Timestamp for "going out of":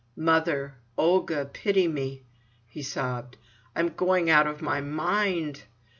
3.89-4.59